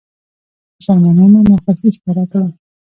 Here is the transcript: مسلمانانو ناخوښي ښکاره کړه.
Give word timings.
مسلمانانو 0.77 1.39
ناخوښي 1.49 1.89
ښکاره 1.95 2.25
کړه. 2.31 2.47